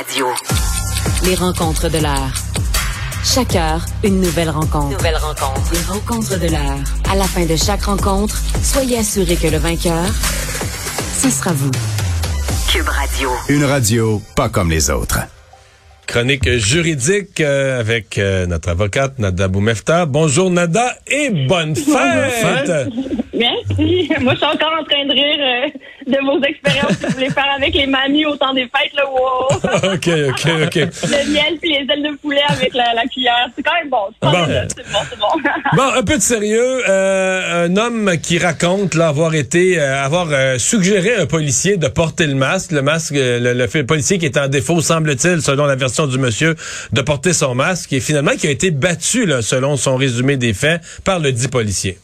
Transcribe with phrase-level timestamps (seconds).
[0.00, 0.26] Radio.
[1.26, 2.32] Les rencontres de l'heure.
[3.22, 4.96] Chaque heure, une nouvelle rencontre.
[4.96, 5.72] Nouvelle rencontre.
[5.74, 6.78] Les rencontres de l'heure.
[7.10, 10.06] À la fin de chaque rencontre, soyez assurés que le vainqueur,
[11.12, 11.70] ce sera vous.
[12.72, 13.28] Cube Radio.
[13.50, 15.18] Une radio pas comme les autres.
[16.06, 20.06] Chronique juridique euh, avec euh, notre avocate Nada Boumefta.
[20.06, 22.88] Bonjour Nada et bonne fête!
[23.34, 24.10] Merci.
[24.20, 25.68] Moi, je suis encore en train de rire euh,
[26.10, 28.92] de vos expériences que vous voulez faire avec les mamies au temps des fêtes.
[28.94, 29.92] Là, wow.
[29.94, 30.74] OK, OK, OK.
[30.74, 33.48] Le miel puis les ailes de poulet avec la, la cuillère.
[33.56, 34.08] C'est quand même bon.
[34.22, 34.46] C'est Bon.
[34.68, 34.98] c'est bon.
[35.10, 35.26] C'est bon.
[35.76, 36.82] Bon, un peu de sérieux.
[36.88, 41.76] Euh, un homme qui raconte là, avoir été, euh, avoir euh, suggéré à un policier
[41.76, 42.72] de porter le masque.
[42.72, 46.56] Le masque, le, policier qui est en défaut, semble-t-il, selon la version du monsieur,
[46.92, 50.54] de porter son masque et finalement qui a été battu, là, selon son résumé des
[50.54, 51.98] faits, par le dit policier.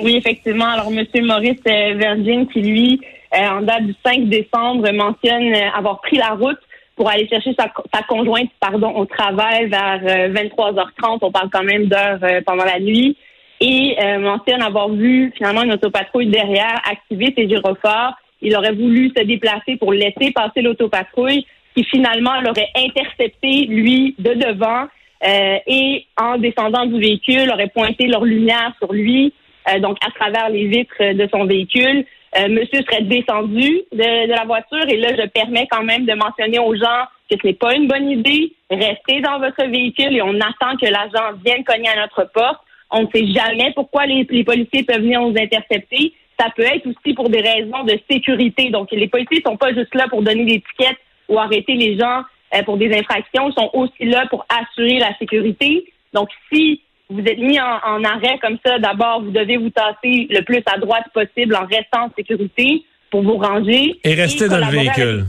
[0.00, 0.66] Oui, effectivement.
[0.66, 3.00] Alors, Monsieur Maurice euh, Virgin, qui lui,
[3.34, 6.58] euh, en date du 5 décembre, mentionne euh, avoir pris la route
[6.96, 11.18] pour aller chercher sa, sa conjointe, pardon, au travail vers euh, 23h30.
[11.22, 13.16] On parle quand même d'heures pendant la nuit.
[13.60, 18.16] Et euh, mentionne avoir vu finalement une autopatrouille derrière activer ses gyrophares.
[18.40, 24.34] Il aurait voulu se déplacer pour laisser passer l'autopatrouille, qui finalement l'aurait intercepté, lui, de
[24.34, 24.86] devant.
[25.26, 29.32] euh, et en descendant du véhicule, aurait pointé leur lumière sur lui,
[29.80, 32.04] donc à travers les vitres de son véhicule.
[32.36, 36.12] Euh, monsieur serait descendu de, de la voiture et là, je permets quand même de
[36.12, 38.52] mentionner aux gens que ce n'est pas une bonne idée.
[38.70, 42.60] Restez dans votre véhicule et on attend que l'agent vienne cogner à notre porte.
[42.90, 46.12] On ne sait jamais pourquoi les, les policiers peuvent venir nous intercepter.
[46.38, 48.70] Ça peut être aussi pour des raisons de sécurité.
[48.70, 50.96] Donc, les policiers sont pas juste là pour donner des tickets
[51.28, 52.22] ou arrêter les gens
[52.54, 53.50] euh, pour des infractions.
[53.50, 55.92] Ils sont aussi là pour assurer la sécurité.
[56.12, 60.26] Donc, si vous êtes mis en, en arrêt comme ça, d'abord, vous devez vous tasser
[60.30, 63.98] le plus à droite possible en restant en sécurité pour vous ranger.
[64.04, 65.24] Et rester dans le avec- véhicule.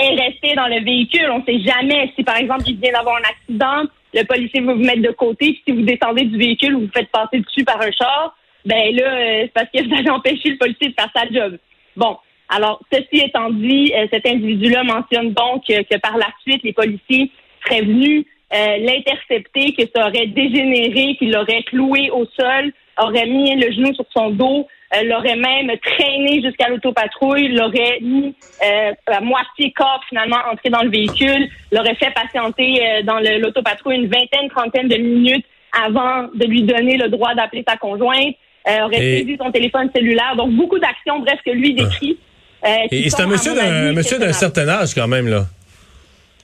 [0.00, 1.30] et rester dans le véhicule.
[1.30, 4.74] On ne sait jamais si, par exemple, il vient d'avoir un accident, le policier veut
[4.74, 7.64] vous mettre de côté, puis si vous descendez du véhicule, vous vous faites passer dessus
[7.64, 10.94] par un char, ben là, euh, c'est parce que vous avez empêché le policier de
[10.94, 11.58] faire sa job.
[11.96, 12.16] Bon.
[12.50, 16.74] Alors, ceci étant dit, euh, cet individu-là mentionne donc euh, que par la suite, les
[16.74, 17.30] policiers
[17.64, 22.72] seraient venus euh, l'intercepter, que ça aurait dégénéré, qu'il l'aurait cloué au sol,
[23.02, 28.34] aurait mis le genou sur son dos, euh, l'aurait même traîné jusqu'à l'autopatrouille, l'aurait mis
[28.64, 33.96] euh, à moitié corps finalement entré dans le véhicule, l'aurait fait patienter dans le- l'autopatrouille
[33.96, 35.44] une vingtaine, trentaine de minutes
[35.84, 38.36] avant de lui donner le droit d'appeler sa conjointe,
[38.68, 40.34] aurait Et- saisi son téléphone cellulaire.
[40.36, 42.16] Donc beaucoup d'actions, bref, que lui décrit.
[42.64, 43.52] euh, qui Et, c'est un monsieur
[44.18, 45.44] mon d'un certain âge quand même, là.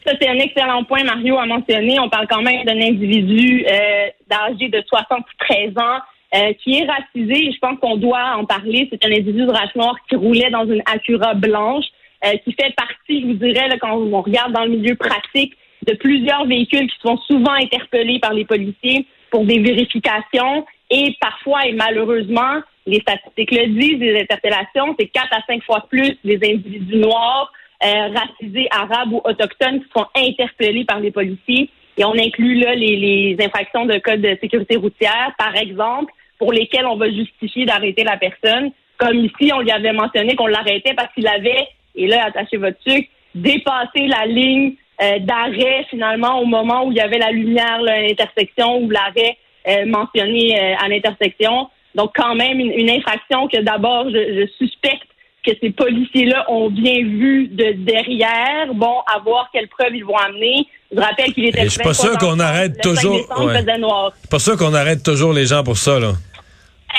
[0.07, 2.01] Ça, c'est un excellent point, Mario a mentionné.
[2.01, 6.01] On parle quand même d'un individu euh, âgé de 73 ans
[6.35, 7.53] euh, qui est racisé.
[7.53, 8.89] Je pense qu'on doit en parler.
[8.91, 11.85] C'est un individu de race noire qui roulait dans une Acura blanche,
[12.25, 15.55] euh, qui fait partie, je vous dirais, là, quand on regarde dans le milieu pratique,
[15.87, 20.67] de plusieurs véhicules qui sont souvent interpellés par les policiers pour des vérifications.
[20.91, 25.87] Et parfois, et malheureusement, les statistiques le disent, les interpellations, c'est quatre à cinq fois
[25.89, 27.53] plus des individus noirs
[27.83, 31.71] racisés, arabes ou autochtones qui sont interpellés par les policiers.
[31.97, 36.87] Et on inclut là les, infractions de code de sécurité routière, par exemple, pour lesquelles
[36.87, 38.71] on va justifier d'arrêter la personne.
[38.97, 42.79] Comme ici, on lui avait mentionné qu'on l'arrêtait parce qu'il avait, et là, attachez votre
[42.87, 47.81] truc, dépassé la ligne euh, d'arrêt finalement au moment où il y avait la lumière
[47.83, 49.37] l'intersection ou l'arrêt
[49.69, 51.69] euh, mentionné euh, à l'intersection.
[51.95, 55.09] Donc quand même une, une infraction que d'abord je, je suspecte
[55.45, 58.73] que ces policiers-là ont bien vu de derrière.
[58.75, 60.67] Bon, à voir quelles preuves ils vont amener.
[60.95, 61.65] Je rappelle qu'il était.
[61.65, 63.65] Je suis pas 23 sûr qu'on arrête le 5 toujours- ouais.
[64.31, 66.13] Pas sûr qu'on arrête toujours les gens pour ça, là.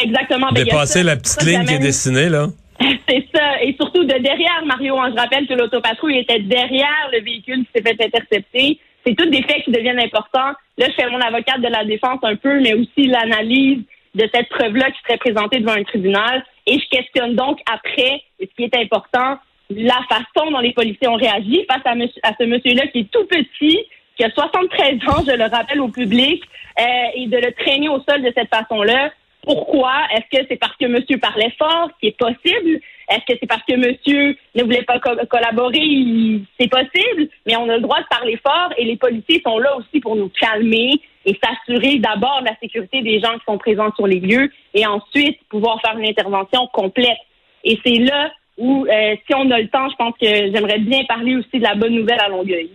[0.03, 0.47] Exactement.
[0.51, 1.03] Ben, Dépasser ça.
[1.05, 2.47] la petite Ça, ligne qui est dessinée, là.
[3.09, 3.61] C'est ça.
[3.61, 4.97] Et surtout de derrière, Mario.
[4.97, 5.11] hein.
[5.15, 8.79] Je rappelle que l'autopatrouille était derrière le véhicule qui s'est fait intercepter.
[9.05, 10.53] C'est tous des faits qui deviennent importants.
[10.77, 13.79] Là, je fais mon avocate de la défense un peu, mais aussi l'analyse
[14.15, 16.43] de cette preuve-là qui serait présentée devant un tribunal.
[16.71, 19.37] Et je questionne donc après, ce qui est important,
[19.69, 23.77] la façon dont les policiers ont réagi face à ce monsieur-là qui est tout petit,
[24.15, 26.41] qui a 73 ans, je le rappelle au public,
[26.79, 26.83] euh,
[27.15, 29.11] et de le traîner au sol de cette façon-là.
[29.43, 29.93] Pourquoi?
[30.13, 32.79] Est-ce que c'est parce que monsieur parlait fort, ce qui est possible?
[33.09, 36.39] Est-ce que c'est parce que monsieur ne voulait pas co- collaborer?
[36.59, 39.75] C'est possible, mais on a le droit de parler fort et les policiers sont là
[39.77, 40.91] aussi pour nous calmer
[41.25, 44.85] et s'assurer d'abord de la sécurité des gens qui sont présents sur les lieux et
[44.85, 47.17] ensuite pouvoir faire une intervention complète.
[47.63, 51.03] Et c'est là où, euh, si on a le temps, je pense que j'aimerais bien
[51.05, 52.69] parler aussi de la bonne nouvelle à Longueuil.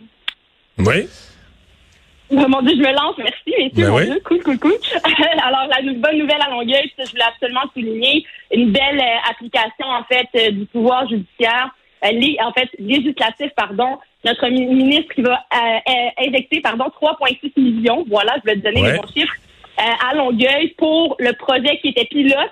[0.79, 1.09] Oui.
[2.31, 3.71] Oh mon Dieu, je me lance, merci, messieurs.
[3.85, 4.05] Ben mon oui.
[4.07, 4.75] Dieu, cool, cool, cool.
[5.43, 10.03] Alors, la bonne nouvelle à Longueuil, je voulais absolument souligner, une belle euh, application, en
[10.05, 11.71] fait, euh, du pouvoir judiciaire,
[12.05, 15.41] euh, lé- en fait, législatif, pardon, notre ministre qui va
[16.19, 19.35] injecter pardon 3,6 millions, voilà, je vais te donner les bons chiffres,
[19.79, 22.51] à Longueuil pour le projet qui était pilote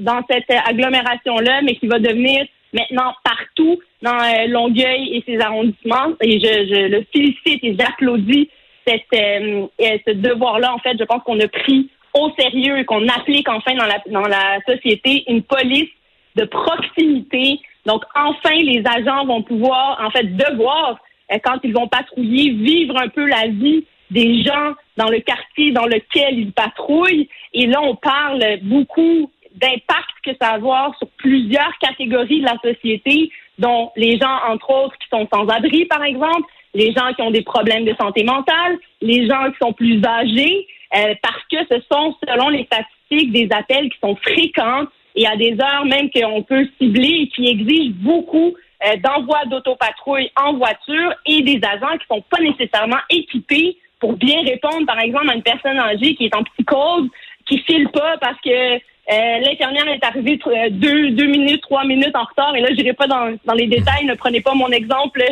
[0.00, 4.18] dans cette agglomération-là, mais qui va devenir maintenant partout dans
[4.48, 6.14] Longueuil et ses arrondissements.
[6.20, 8.48] Et je, je le félicite et j'applaudis
[8.88, 9.70] cette,
[10.06, 10.74] ce devoir-là.
[10.74, 13.98] En fait, je pense qu'on a pris au sérieux et qu'on applique enfin dans la,
[14.06, 15.90] dans la société une police
[16.36, 17.60] de proximité.
[17.86, 20.98] Donc, enfin, les agents vont pouvoir, en fait, devoir,
[21.32, 25.72] euh, quand ils vont patrouiller, vivre un peu la vie des gens dans le quartier
[25.72, 27.28] dans lequel ils patrouillent.
[27.52, 32.58] Et là, on parle beaucoup d'impact que ça va avoir sur plusieurs catégories de la
[32.62, 37.22] société, dont les gens, entre autres, qui sont sans abri, par exemple, les gens qui
[37.22, 40.66] ont des problèmes de santé mentale, les gens qui sont plus âgés,
[40.96, 44.84] euh, parce que ce sont, selon les statistiques, des appels qui sont fréquents
[45.14, 48.54] et à des heures même qu'on peut cibler et qui exigent beaucoup
[48.86, 54.40] euh, d'envoi d'autopatrouille en voiture et des agents qui sont pas nécessairement équipés pour bien
[54.42, 57.08] répondre, par exemple, à une personne âgée qui est en psychose,
[57.46, 58.78] qui file pas parce que
[59.10, 62.54] euh, l'infirmière est arrivée euh, deux, deux minutes, trois minutes en retard.
[62.54, 64.04] Et là, je n'irai pas dans, dans les détails.
[64.04, 65.22] Ne prenez pas mon exemple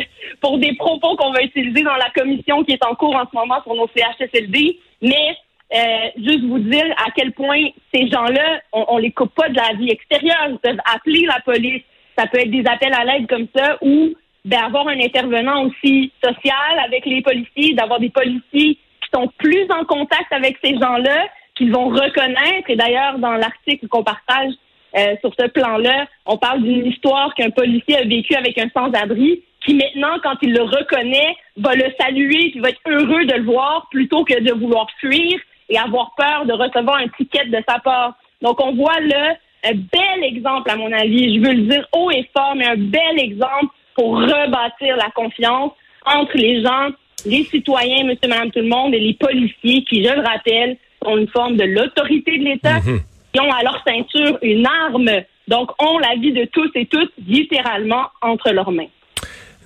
[0.41, 3.35] pour des propos qu'on va utiliser dans la commission qui est en cours en ce
[3.35, 4.79] moment sur nos CHSLD.
[5.01, 5.37] Mais
[5.75, 9.55] euh, juste vous dire à quel point ces gens-là, on, on les coupe pas de
[9.55, 10.47] la vie extérieure.
[10.49, 11.83] Ils peuvent appeler la police.
[12.17, 16.79] Ça peut être des appels à l'aide comme ça ou d'avoir un intervenant aussi social
[16.83, 21.71] avec les policiers, d'avoir des policiers qui sont plus en contact avec ces gens-là, qu'ils
[21.71, 22.69] vont reconnaître.
[22.69, 24.53] Et d'ailleurs, dans l'article qu'on partage
[24.95, 29.43] euh, sur ce plan-là, on parle d'une histoire qu'un policier a vécue avec un sans-abri
[29.65, 33.43] qui maintenant, quand il le reconnaît, va le saluer, qui va être heureux de le
[33.43, 35.39] voir plutôt que de vouloir fuir
[35.69, 38.17] et avoir peur de recevoir un ticket de sa part.
[38.41, 42.11] Donc, on voit là un bel exemple, à mon avis, je veux le dire haut
[42.11, 45.71] et fort, mais un bel exemple pour rebâtir la confiance
[46.05, 46.89] entre les gens,
[47.25, 50.77] les citoyens, monsieur, madame, tout le monde, et les policiers qui, je le rappelle,
[51.07, 53.01] sont une forme de l'autorité de l'État, mhm.
[53.33, 55.09] qui ont à leur ceinture une arme,
[55.47, 58.89] donc ont la vie de tous et toutes littéralement entre leurs mains.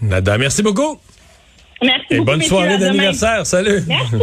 [0.02, 1.00] Nada, merci beaucoup.
[1.84, 3.46] Merci et bonne soirée d'anniversaire.
[3.46, 3.82] Salut.
[3.88, 4.16] Merci.